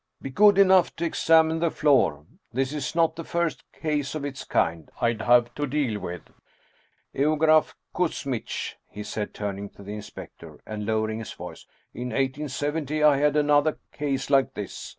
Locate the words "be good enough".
0.19-0.95